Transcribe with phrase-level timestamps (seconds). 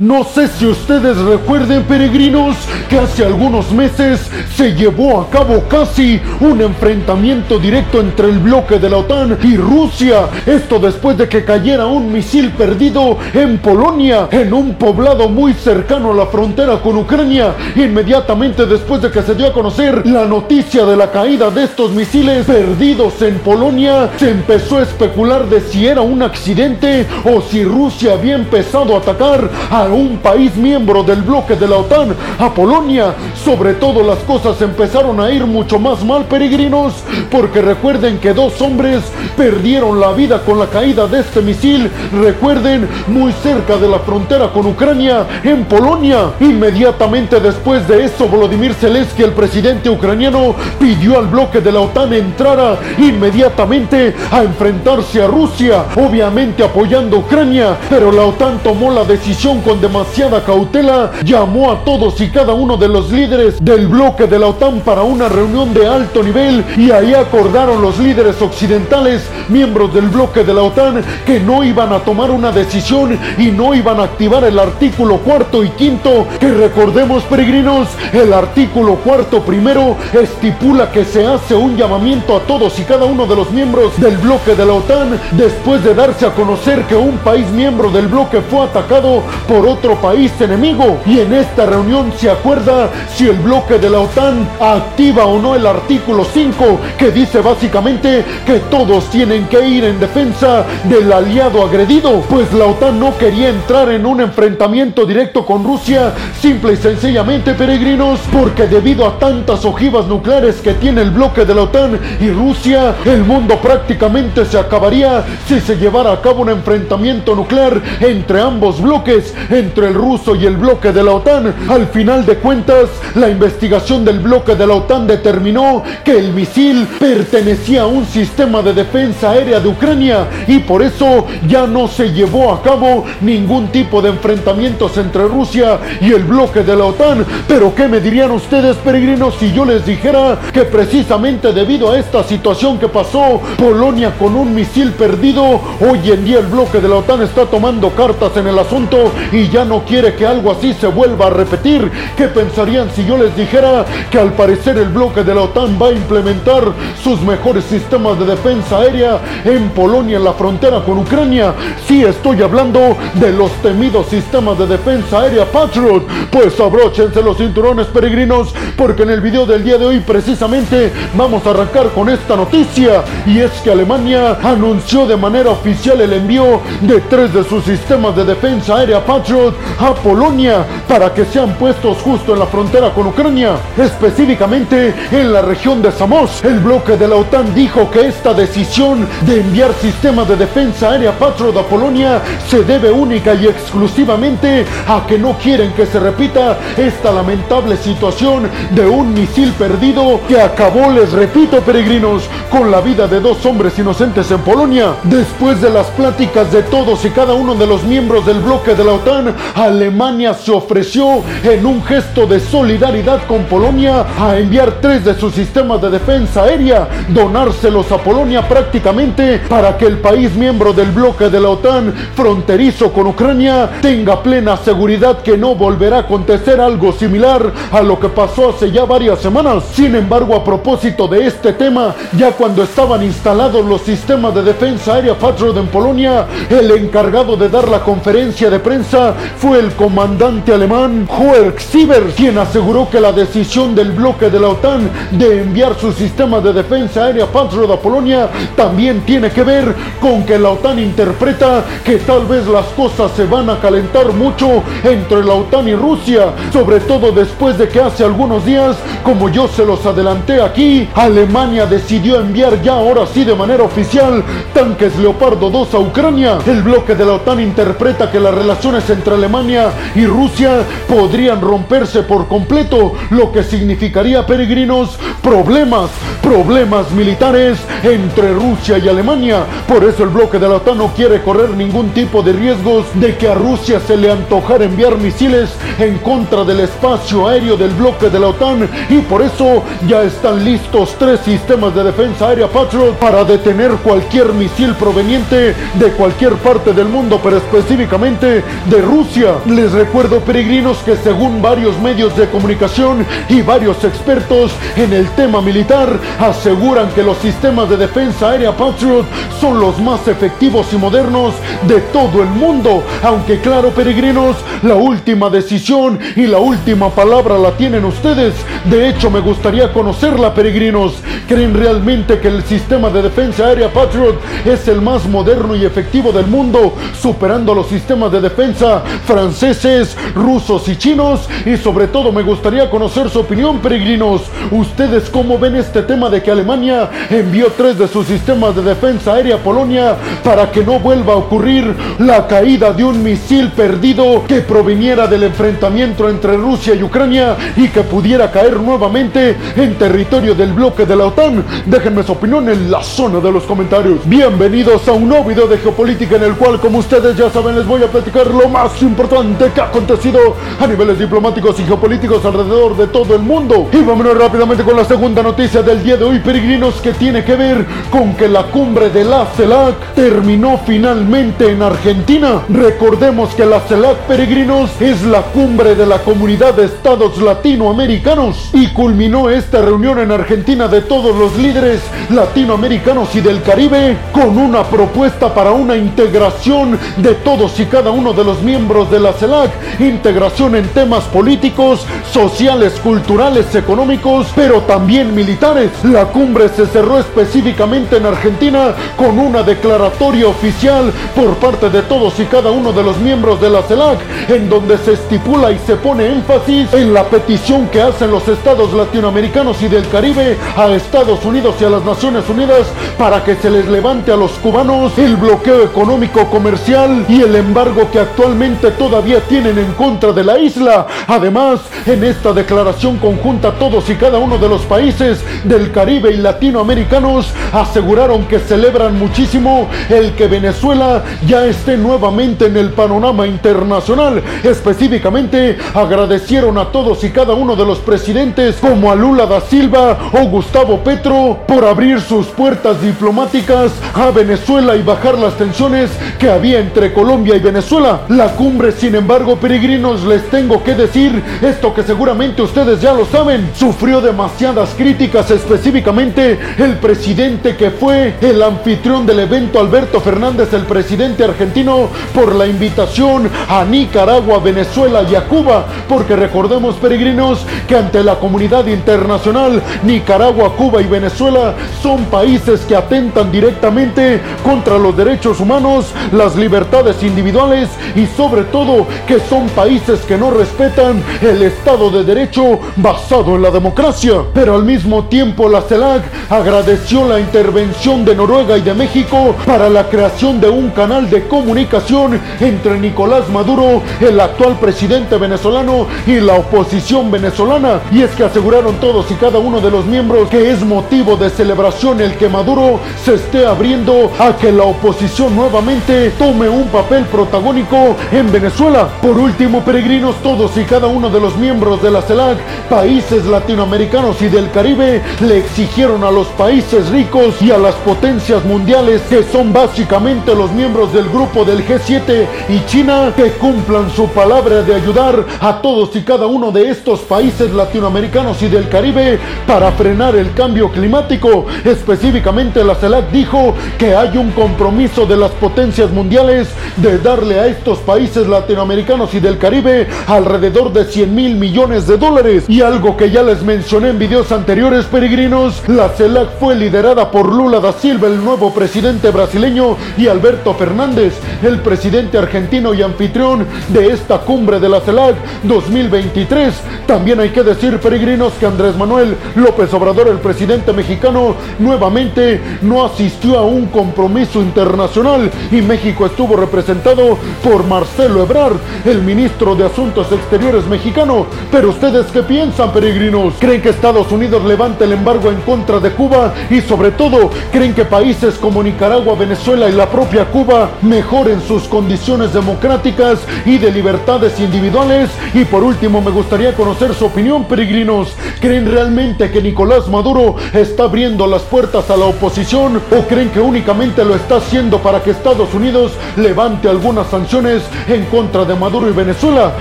[0.00, 2.56] No sé si ustedes recuerden, peregrinos,
[2.88, 8.78] que hace algunos meses se llevó a cabo casi un enfrentamiento directo entre el bloque
[8.78, 10.28] de la OTAN y Rusia.
[10.46, 16.12] Esto después de que cayera un misil perdido en Polonia, en un poblado muy cercano
[16.12, 17.56] a la frontera con Ucrania.
[17.74, 21.90] Inmediatamente después de que se dio a conocer la noticia de la caída de estos
[21.90, 27.64] misiles perdidos en Polonia, se empezó a especular de si era un accidente o si
[27.64, 32.52] Rusia había empezado a atacar a un país miembro del bloque de la OTAN, a
[32.52, 33.14] Polonia.
[33.44, 36.94] Sobre todo las cosas empezaron a ir mucho más mal, peregrinos,
[37.30, 39.02] porque recuerden que dos hombres
[39.36, 41.90] perdieron la vida con la caída de este misil.
[42.12, 46.30] Recuerden, muy cerca de la frontera con Ucrania, en Polonia.
[46.40, 52.12] Inmediatamente después de eso, Volodymyr Zelensky, el presidente ucraniano, pidió al bloque de la OTAN
[52.12, 59.04] entrara inmediatamente a enfrentarse a Rusia, obviamente apoyando a Ucrania, pero la OTAN tomó la
[59.04, 64.26] decisión con demasiada cautela, llamó a todos y cada uno de los líderes del bloque
[64.26, 69.22] de la OTAN para una reunión de alto nivel y ahí acordaron los líderes occidentales,
[69.48, 73.74] miembros del bloque de la OTAN, que no iban a tomar una decisión y no
[73.74, 79.96] iban a activar el artículo cuarto y quinto, que recordemos peregrinos, el artículo cuarto primero
[80.12, 84.16] estipula que se hace un llamamiento a todos y cada uno de los miembros del
[84.18, 88.40] bloque de la OTAN después de darse a conocer que un país miembro del bloque
[88.40, 90.98] fue atacado por otro país enemigo.
[91.06, 95.54] Y en esta reunión se acuerda si el bloque de la OTAN activa o no
[95.54, 101.64] el artículo 5, que dice básicamente que todos tienen que ir en defensa del aliado
[101.64, 102.20] agredido.
[102.28, 107.54] Pues la OTAN no quería entrar en un enfrentamiento directo con Rusia, simple y sencillamente
[107.54, 112.30] peregrinos, porque debido a tantas ojivas nucleares que tiene el bloque de la OTAN y
[112.30, 118.40] Rusia, el mundo prácticamente se acabaría si se llevara a cabo un enfrentamiento nuclear entre
[118.40, 121.54] ambos bloques, entre el ruso y el bloque de la OTAN.
[121.68, 126.86] Al final de cuentas, la investigación del bloque de la OTAN determinó que el misil
[126.98, 132.12] pertenecía a un sistema de defensa aérea de Ucrania y por eso ya no se
[132.12, 137.24] llevó a cabo ningún tipo de enfrentamientos entre Rusia y el bloque de la OTAN.
[137.46, 142.22] Pero ¿qué me dirían ustedes, peregrinos, si yo les dijera que precisamente debido a esta
[142.22, 146.96] situación que pasó, Polonia con un misil perdido, hoy en día el bloque de la
[146.96, 150.86] OTAN está tomando cartas en el asunto y ya no quiere que algo así se
[150.86, 151.90] vuelva a repetir.
[152.16, 155.88] ¿Qué pensarían si yo les dijera que al parecer el bloque de la OTAN va
[155.88, 156.64] a implementar
[157.02, 161.54] sus mejores sistemas de defensa aérea en Polonia, en la frontera con Ucrania?
[161.86, 166.06] Sí estoy hablando de los temidos sistemas de defensa aérea Patriot.
[166.30, 171.46] Pues abróchense los cinturones peregrinos porque en el video del día de hoy precisamente vamos
[171.46, 176.60] a arrancar con esta noticia y es que Alemania anunció de manera oficial el envío
[176.80, 181.98] de tres de sus sistemas de defensa aérea Patriot a Polonia para que sean puestos
[181.98, 186.42] justo en la frontera con Ucrania, específicamente en la región de Samos.
[186.42, 191.12] El bloque de la OTAN dijo que esta decisión de enviar sistemas de defensa aérea
[191.18, 196.58] Patriot a Polonia se debe única y exclusivamente a que no quieren que se repita
[196.78, 203.06] esta lamentable situación de un misil perdido que acabó, les repito peregrinos, con la vida
[203.06, 204.94] de dos hombres inocentes en Polonia.
[205.02, 208.84] Después de las pláticas de todos y cada uno de los miembros del bloque de
[208.84, 209.17] la OTAN,
[209.54, 215.34] Alemania se ofreció en un gesto de solidaridad con Polonia a enviar tres de sus
[215.34, 221.28] sistemas de defensa aérea, donárselos a Polonia prácticamente para que el país miembro del bloque
[221.28, 226.92] de la OTAN fronterizo con Ucrania tenga plena seguridad que no volverá a acontecer algo
[226.92, 229.64] similar a lo que pasó hace ya varias semanas.
[229.72, 234.94] Sin embargo, a propósito de este tema, ya cuando estaban instalados los sistemas de defensa
[234.94, 239.07] aérea Patriot en Polonia, el encargado de dar la conferencia de prensa
[239.38, 244.48] fue el comandante alemán Jörg Sieber, quien aseguró que la decisión del bloque de la
[244.48, 249.74] OTAN de enviar sus sistemas de defensa aérea Patriot a Polonia también tiene que ver
[250.00, 254.62] con que la OTAN interpreta que tal vez las cosas se van a calentar mucho
[254.82, 259.48] entre la OTAN y Rusia, sobre todo después de que hace algunos días, como yo
[259.48, 264.22] se los adelanté aquí, Alemania decidió enviar ya ahora sí de manera oficial
[264.52, 266.38] tanques Leopardo 2 a Ucrania.
[266.46, 272.02] El bloque de la OTAN interpreta que las relaciones entre Alemania y Rusia podrían romperse
[272.02, 275.90] por completo, lo que significaría, peregrinos, problemas,
[276.22, 279.44] problemas militares entre Rusia y Alemania.
[279.66, 283.16] Por eso el bloque de la OTAN no quiere correr ningún tipo de riesgos de
[283.16, 288.10] que a Rusia se le antojara enviar misiles en contra del espacio aéreo del bloque
[288.10, 292.94] de la OTAN y por eso ya están listos tres sistemas de defensa aérea Patriot
[292.98, 299.34] para detener cualquier misil proveniente de cualquier parte del mundo, pero específicamente de Rusia.
[299.44, 305.42] Les recuerdo peregrinos que según varios medios de comunicación y varios expertos en el tema
[305.42, 309.04] militar aseguran que los sistemas de defensa aérea Patriot
[309.38, 311.34] son los más efectivos y modernos
[311.66, 312.82] de todo el mundo.
[313.02, 318.34] Aunque claro peregrinos, la última decisión y la última palabra la tienen ustedes.
[318.64, 320.94] De hecho me gustaría conocerla peregrinos.
[321.28, 326.10] ¿Creen realmente que el sistema de defensa aérea Patriot es el más moderno y efectivo
[326.10, 331.28] del mundo, superando los sistemas de defensa franceses, rusos y chinos?
[331.44, 334.22] Y sobre todo me gustaría conocer su opinión, peregrinos.
[334.50, 339.14] ¿Ustedes cómo ven este tema de que Alemania envió tres de sus sistemas de defensa
[339.14, 344.24] aérea a Polonia para que no vuelva a ocurrir la caída de un misil perdido
[344.26, 350.34] que proviniera del enfrentamiento entre Rusia y Ucrania y que pudiera caer nuevamente en territorio
[350.34, 351.44] del bloque de la OTAN?
[351.66, 354.00] Déjenme su opinión en la zona de los comentarios.
[354.04, 357.66] Bienvenidos a un nuevo video de geopolítica en el cual, como ustedes ya saben, les
[357.66, 362.76] voy a platicar lo más importante que ha acontecido a niveles diplomáticos y geopolíticos alrededor
[362.76, 363.68] de todo el mundo.
[363.72, 367.36] Y vámonos rápidamente con la segunda noticia del día de hoy, peregrinos, que tiene que
[367.36, 372.42] ver con que la cumbre de la CELAC terminó finalmente en Argentina.
[372.48, 378.68] Recordemos que la CELAC, peregrinos, es la cumbre de la comunidad de estados latinoamericanos y
[378.68, 381.80] culminó esta reunión en Argentina de todos los líderes
[382.10, 388.12] latinoamericanos y del Caribe con una propuesta para una integración de todos y cada uno
[388.12, 395.14] de los miembros de la CELAC, integración en temas políticos, sociales, culturales, económicos, pero también
[395.14, 395.70] militares.
[395.84, 402.18] La cumbre se cerró específicamente en Argentina con una declaratoria oficial por parte de todos
[402.18, 405.76] y cada uno de los miembros de la CELAC, en donde se estipula y se
[405.76, 411.24] pone énfasis en la petición que hacen los estados latinoamericanos y del Caribe a Estados
[411.24, 412.66] Unidos y a las Naciones Unidas
[412.98, 417.88] para que se les levante a los cubanos el bloqueo económico comercial y el embargo
[417.92, 418.37] que actualmente
[418.78, 420.86] todavía tienen en contra de la isla.
[421.08, 426.18] Además, en esta declaración conjunta todos y cada uno de los países del Caribe y
[426.18, 434.22] latinoamericanos aseguraron que celebran muchísimo el que Venezuela ya esté nuevamente en el panorama internacional.
[434.44, 439.98] Específicamente agradecieron a todos y cada uno de los presidentes como a Lula da Silva
[440.12, 445.90] o Gustavo Petro por abrir sus puertas diplomáticas a Venezuela y bajar las tensiones
[446.20, 448.02] que había entre Colombia y Venezuela.
[448.08, 453.06] La cumbre, sin embargo, peregrinos, les tengo que decir esto que seguramente ustedes ya lo
[453.06, 460.52] saben, sufrió demasiadas críticas, específicamente el presidente que fue el anfitrión del evento, Alberto Fernández,
[460.52, 467.46] el presidente argentino, por la invitación a Nicaragua, Venezuela y a Cuba, porque recordemos, peregrinos,
[467.66, 474.78] que ante la comunidad internacional, Nicaragua, Cuba y Venezuela son países que atentan directamente contra
[474.78, 481.00] los derechos humanos, las libertades individuales y sobre todo que son países que no respetan
[481.22, 484.24] el Estado de Derecho basado en la democracia.
[484.34, 489.70] Pero al mismo tiempo la CELAC agradeció la intervención de Noruega y de México para
[489.70, 496.18] la creación de un canal de comunicación entre Nicolás Maduro, el actual presidente venezolano, y
[496.18, 497.82] la oposición venezolana.
[497.92, 501.30] Y es que aseguraron todos y cada uno de los miembros que es motivo de
[501.30, 507.04] celebración el que Maduro se esté abriendo a que la oposición nuevamente tome un papel
[507.04, 508.88] protagónico en Venezuela.
[509.02, 512.38] Por último, peregrinos, todos y cada uno de los miembros de la CELAC,
[512.68, 518.44] países latinoamericanos y del Caribe, le exigieron a los países ricos y a las potencias
[518.44, 524.08] mundiales, que son básicamente los miembros del grupo del G7 y China, que cumplan su
[524.08, 529.18] palabra de ayudar a todos y cada uno de estos países latinoamericanos y del Caribe
[529.46, 531.46] para frenar el cambio climático.
[531.64, 537.46] Específicamente la CELAC dijo que hay un compromiso de las potencias mundiales de darle a
[537.46, 542.44] estos latinoamericanos y del Caribe alrededor de 100 mil millones de dólares.
[542.46, 547.32] Y algo que ya les mencioné en videos anteriores, peregrinos, la CELAC fue liderada por
[547.32, 553.44] Lula da Silva, el nuevo presidente brasileño, y Alberto Fernández, el presidente argentino y anfitrión
[553.68, 556.54] de esta cumbre de la CELAC 2023.
[556.86, 562.84] También hay que decir, peregrinos, que Andrés Manuel López Obrador, el presidente mexicano, nuevamente no
[562.84, 569.64] asistió a un compromiso internacional y México estuvo representado por Marcelo Ebrard, el ministro de
[569.64, 571.26] Asuntos Exteriores mexicano.
[571.50, 573.34] Pero ustedes qué piensan, peregrinos?
[573.38, 576.32] ¿Creen que Estados Unidos levante el embargo en contra de Cuba?
[576.50, 581.64] Y sobre todo, ¿creen que países como Nicaragua, Venezuela y la propia Cuba mejoren sus
[581.64, 585.10] condiciones democráticas y de libertades individuales?
[585.34, 588.14] Y por último, me gustaría conocer su opinión, peregrinos.
[588.40, 593.40] ¿Creen realmente que Nicolás Maduro está abriendo las puertas a la oposición o creen que
[593.40, 598.88] únicamente lo está haciendo para que Estados Unidos levante algunas sanciones en contra de Maduro
[598.88, 599.52] y Venezuela.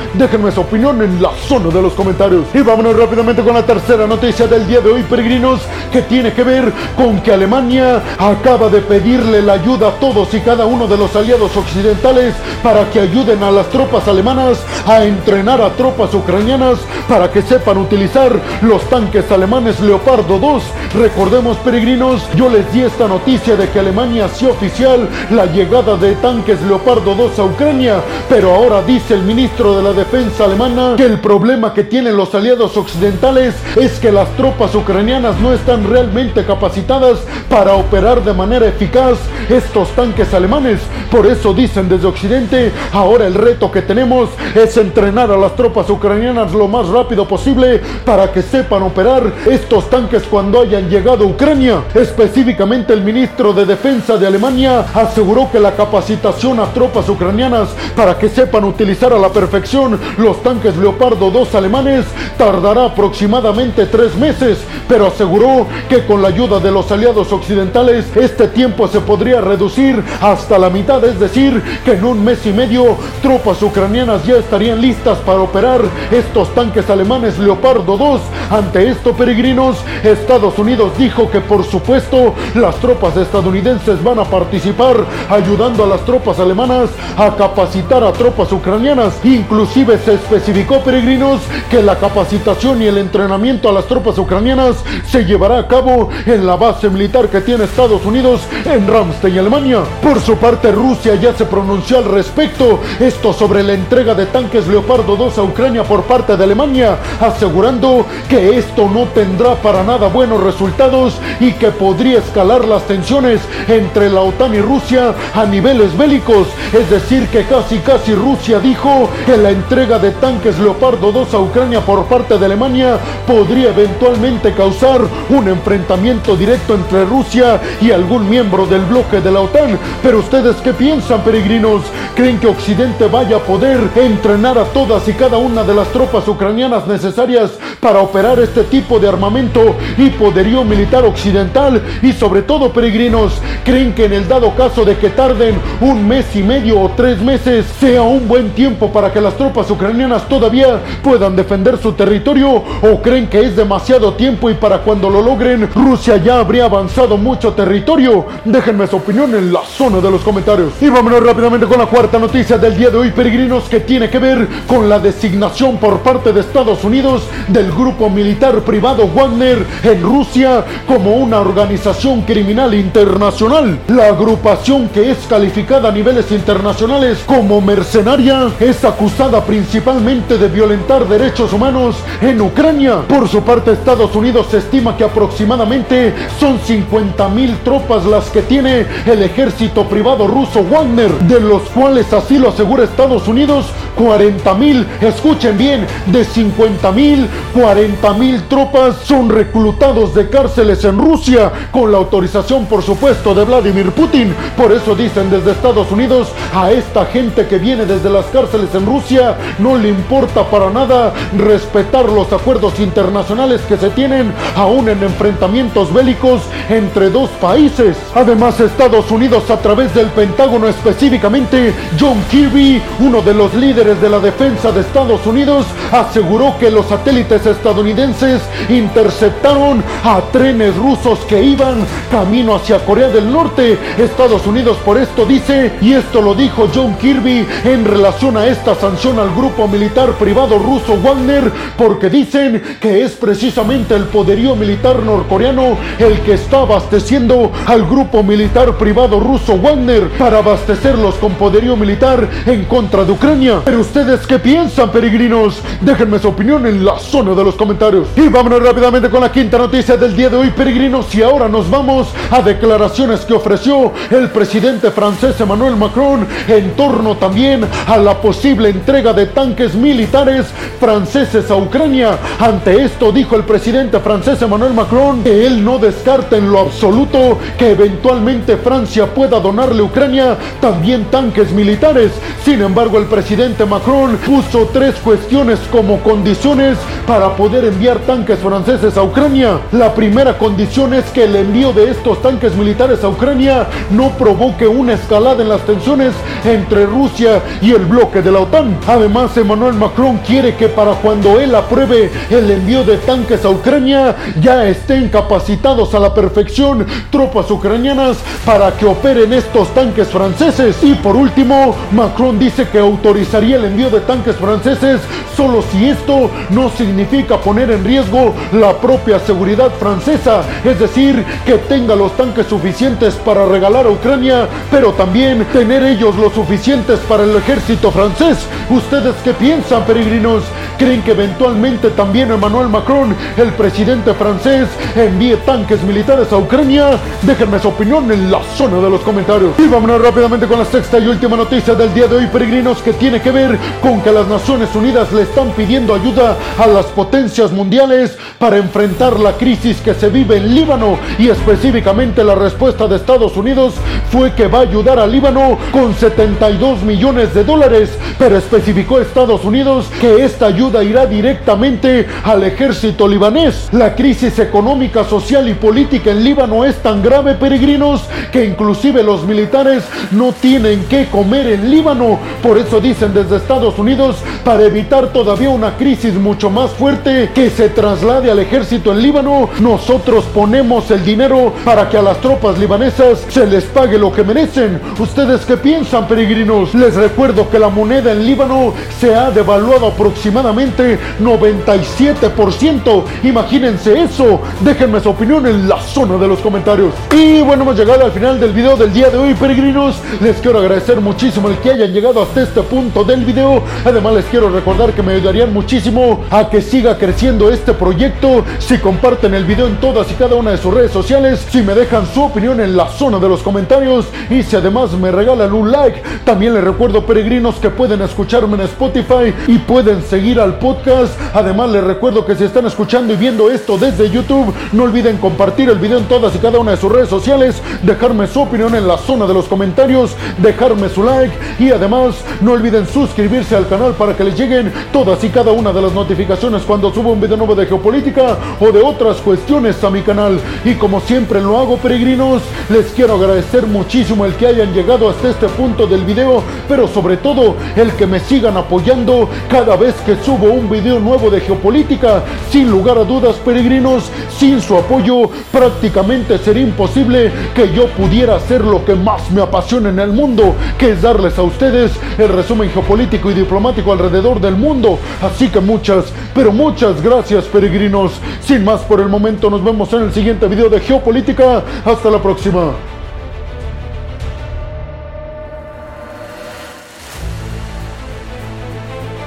[0.14, 2.46] Déjenme su opinión en la zona de los comentarios.
[2.54, 6.44] Y vámonos rápidamente con la tercera noticia del día de hoy, peregrinos, que tiene que
[6.44, 10.98] ver con que Alemania acaba de pedirle la ayuda a todos y cada uno de
[10.98, 12.34] los aliados occidentales
[12.64, 17.78] para que ayuden a las tropas alemanas a entrenar a tropas ucranianas para que sepan
[17.78, 20.64] utilizar los tanques alemanes Leopardo 2.
[20.96, 26.16] Recordemos, peregrinos, yo les di esta noticia de que Alemania hacía oficial la llegada de
[26.16, 31.06] tanques Leopardo 2 a Ucrania, pero ahora dice el ministro de la Defensa alemana que
[31.06, 36.46] el problema que tienen los aliados occidentales es que las tropas ucranianas no están realmente
[36.46, 39.18] capacitadas para operar de manera eficaz
[39.50, 40.80] estos tanques alemanes.
[41.10, 45.90] Por eso dicen desde Occidente, ahora el reto que tenemos es entrenar a las tropas
[45.90, 51.28] ucranianas lo más rápido posible para que sepan operar estos tanques cuando hayan llegado a
[51.28, 51.84] Ucrania.
[51.94, 58.16] Específicamente el ministro de Defensa de Alemania aseguró que la capacitación a tropas ucranianas para
[58.20, 62.06] que sepan utilizar a la perfección los tanques Leopardo 2 alemanes
[62.38, 68.50] tardará aproximadamente tres meses, pero aseguró que con la ayuda de los aliados occidentales este
[68.50, 72.98] tiempo se podría reducir hasta la mitad, es decir, que en un mes y medio
[73.24, 78.22] tropas ucranianas ya estarían listas para operar estos tanques alemanes Leopardo 2.
[78.52, 84.98] Ante esto, peregrinos, Estados Unidos dijo que por supuesto las tropas estadounidenses van a participar
[85.30, 89.14] ayudando a las tropas alemanas a capacitar a tropas ucranianas.
[89.24, 95.26] Inclusive se especificó, peregrinos, que la capacitación y el entrenamiento a las tropas ucranianas se
[95.26, 99.84] llevará a cabo en la base militar que tiene Estados Unidos en Ramstein, Alemania.
[100.02, 104.68] Por su parte, Rusia ya se pronunció al respecto, esto sobre la entrega de tanques
[104.68, 110.08] Leopardo 2 a Ucrania por parte de Alemania, asegurando que esto no tendrá para nada
[110.08, 115.96] buenos resultados y que podría escalar las tensiones entre la OTAN y Rusia a niveles
[115.96, 116.48] bélicos.
[116.74, 121.40] Es decir, que casi casi Rusia dijo que la entrega de tanques Leopardo 2 a
[121.40, 122.98] Ucrania por parte de Alemania
[123.28, 129.42] podría eventualmente causar un enfrentamiento directo entre Rusia y algún miembro del bloque de la
[129.42, 129.78] OTAN.
[130.02, 131.82] Pero ustedes qué piensan, peregrinos?
[132.16, 136.26] ¿Creen que Occidente vaya a poder entrenar a todas y cada una de las tropas
[136.28, 141.82] ucranianas necesarias para operar este tipo de armamento y poderío militar occidental?
[142.02, 143.34] Y sobre todo, peregrinos,
[143.66, 147.20] ¿creen que en el dado caso de que tarden un mes y medio o tres
[147.22, 152.64] meses sea un buen tiempo para que las tropas ucranianas todavía puedan defender su territorio?
[152.82, 157.18] ¿O creen que es demasiado tiempo y para cuando lo logren Rusia ya habría avanzado
[157.18, 158.26] mucho territorio?
[158.46, 160.74] Déjenme su opinión en la zona de los comentarios.
[160.82, 164.20] Y vámonos rápidamente con la cuarta noticia del día de hoy, peregrinos, que tiene que
[164.20, 170.02] ver con la designación por parte de Estados Unidos del grupo militar privado Wagner en
[170.02, 173.80] Rusia como una organización criminal internacional.
[173.88, 181.08] La agrupación que es calificada a niveles internacionales como mercenaria es acusada principalmente de violentar
[181.08, 183.00] derechos humanos en Ucrania.
[183.08, 188.86] Por su parte, Estados Unidos estima que aproximadamente son 50 mil tropas las que tiene
[189.06, 194.86] el ejército privado ruso Wagner, de los cuales así lo asegura Estados Unidos, 40 mil,
[195.02, 201.92] escuchen bien, de 50 mil, 40 mil tropas son reclutados de cárceles en Rusia, con
[201.92, 204.34] la autorización por supuesto de Vladimir Putin.
[204.56, 208.86] Por eso dicen desde Estados Unidos a esta gente que viene desde las cárceles en
[208.86, 215.02] Rusia, no le importa para nada respetar los acuerdos internacionales que se tienen aún en
[215.04, 217.98] enfrentamientos bélicos entre dos países.
[218.14, 224.10] Además, Estados Unidos a través del Pentágono específicamente, John Kirby, uno de los líderes de
[224.10, 231.42] la defensa de Estados Unidos, aseguró que los satélites estadounidenses interceptaron a trenes rusos que
[231.42, 233.78] iban camino hacia Corea del Norte.
[233.98, 238.76] Estados Unidos por esto dice, y esto lo dijo John Kirby en relación a esta
[238.76, 245.02] sanción al grupo militar privado ruso Wagner, porque dicen que es precisamente el poderío militar
[245.02, 251.78] norcoreano el que está abasteciendo al grupo militar privado ruso Wagner para abastecerlos con poderío
[251.78, 253.62] militar en contra de Ucrania.
[253.80, 255.62] Ustedes qué piensan, peregrinos?
[255.82, 258.08] Déjenme su opinión en la zona de los comentarios.
[258.16, 261.14] Y vámonos rápidamente con la quinta noticia del día de hoy, peregrinos.
[261.16, 267.18] Y ahora nos vamos a declaraciones que ofreció el presidente francés Emmanuel Macron en torno
[267.18, 270.48] también a la posible entrega de tanques militares
[270.80, 272.18] franceses a Ucrania.
[272.40, 277.38] Ante esto dijo el presidente francés Emmanuel Macron que él no descarta en lo absoluto
[277.58, 282.12] que eventualmente Francia pueda donarle a Ucrania también tanques militares.
[282.44, 288.98] Sin embargo, el presidente Macron puso tres cuestiones como condiciones para poder enviar tanques franceses
[288.98, 289.60] a Ucrania.
[289.72, 294.68] La primera condición es que el envío de estos tanques militares a Ucrania no provoque
[294.68, 296.14] una escalada en las tensiones
[296.46, 298.78] entre Rusia y el bloque de la OTAN.
[298.88, 304.16] Además, Emmanuel Macron quiere que para cuando él apruebe el envío de tanques a Ucrania
[304.42, 310.78] ya estén capacitados a la perfección tropas ucranianas para que operen estos tanques franceses.
[310.84, 315.02] Y por último, Macron dice que autorizaría el envío de tanques franceses
[315.36, 321.60] solo si esto no significa poner en riesgo la propia seguridad francesa, es decir, que
[321.60, 327.24] tenga los tanques suficientes para regalar a Ucrania, pero también tener ellos lo suficientes para
[327.24, 328.48] el ejército francés.
[328.70, 330.44] ¿Ustedes qué piensan, peregrinos?
[330.78, 337.00] ¿Creen que eventualmente también Emmanuel Macron, el presidente francés, envíe tanques militares a Ucrania?
[337.22, 339.54] Déjenme su opinión en la zona de los comentarios.
[339.60, 342.94] Y vámonos rápidamente con la sexta y última noticia del día de hoy, peregrinos, que
[342.94, 343.47] tiene que ver
[343.82, 349.20] con que las Naciones Unidas le están pidiendo ayuda a las potencias mundiales para enfrentar
[349.20, 353.74] la crisis que se vive en Líbano y específicamente la respuesta de Estados Unidos
[354.12, 359.44] fue que va a ayudar a Líbano con 72 millones de dólares, pero especificó Estados
[359.44, 363.70] Unidos que esta ayuda irá directamente al ejército libanés.
[363.72, 369.26] La crisis económica, social y política en Líbano es tan grave, peregrinos, que inclusive los
[369.26, 372.20] militares no tienen que comer en Líbano.
[372.42, 377.50] Por eso dicen desde Estados Unidos, para evitar todavía una crisis mucho más fuerte que
[377.50, 382.58] se traslade al ejército en Líbano, nosotros ponemos el dinero para que a las tropas
[382.58, 384.80] libanesas se les pague lo que merecen.
[385.00, 386.74] ¿Ustedes qué piensan, peregrinos?
[386.74, 393.04] Les recuerdo que la moneda en Líbano se ha devaluado aproximadamente 97%.
[393.24, 394.42] Imagínense eso.
[394.62, 396.94] Déjenme su opinión en la zona de los comentarios.
[397.12, 399.98] Y bueno, hemos llegado al final del video del día de hoy, peregrinos.
[400.22, 403.64] Les quiero agradecer muchísimo el que hayan llegado hasta este punto del video.
[403.86, 408.78] Además, les quiero recordar que me ayudarían muchísimo a que siga creciendo este proyecto si
[408.78, 412.06] comparten el video en todas y cada una de sus redes sociales, si me dejan
[412.14, 416.02] su opinión en la zona de los comentarios y si además me regalan un like.
[416.26, 421.18] También les recuerdo, peregrinos, que pueden escucharme en Spotify y pueden seguir al podcast.
[421.34, 425.70] Además, les recuerdo que si están escuchando y viendo esto desde YouTube, no olviden compartir
[425.70, 428.88] el video en todas y cada una de sus redes sociales, dejarme su opinión en
[428.88, 433.94] la zona de los comentarios, dejarme su like y además no olviden suscribirse al canal
[433.94, 437.38] para que les lleguen todas y cada una de las notificaciones cuando subo un video
[437.38, 440.40] nuevo de geopolítica o de otras cuestiones a mi canal.
[440.66, 445.30] Y como siempre lo hago, peregrinos, les quiero agradecer muchísimo el que hayan llegado hasta
[445.30, 450.18] este punto del video, pero sobre todo el que me sigan apoyando cada vez que
[450.18, 452.24] subo un video nuevo de geopolítica.
[452.52, 458.66] Sin lugar a dudas, peregrinos, sin su apoyo prácticamente sería imposible que yo pudiera hacer
[458.66, 462.70] lo que más me apasiona en el mundo, que es darles a ustedes el resumen
[462.70, 464.98] geopolítico y diplomático alrededor del mundo.
[465.22, 468.14] Así que muchas, pero muchas gracias, peregrinos.
[468.42, 471.64] Sin más por el momento, nos vemos en el siguiente video de geopolítica.
[471.86, 472.97] Hasta la próxima.